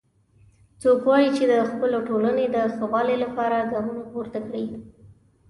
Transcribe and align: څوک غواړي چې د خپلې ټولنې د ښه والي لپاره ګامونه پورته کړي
څوک 0.81 0.97
غواړي 1.05 1.29
چې 1.37 1.43
د 1.51 1.53
خپلې 1.71 1.99
ټولنې 2.07 2.45
د 2.55 2.57
ښه 2.75 2.85
والي 2.91 3.15
لپاره 3.23 3.67
ګامونه 3.71 4.03
پورته 4.11 4.39
کړي 4.47 4.65